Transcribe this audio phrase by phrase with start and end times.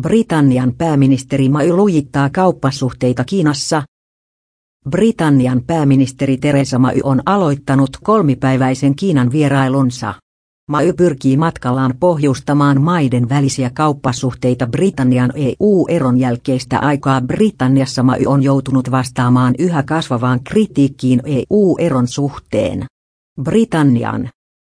[0.00, 3.82] Britannian pääministeri May lujittaa kauppasuhteita Kiinassa.
[4.90, 10.14] Britannian pääministeri Theresa May on aloittanut kolmipäiväisen Kiinan vierailunsa.
[10.70, 18.90] May pyrkii matkallaan pohjustamaan maiden välisiä kauppasuhteita Britannian EU-eron jälkeistä aikaa Britanniassa May on joutunut
[18.90, 22.86] vastaamaan yhä kasvavaan kritiikkiin EU-eron suhteen.
[23.42, 24.28] Britannian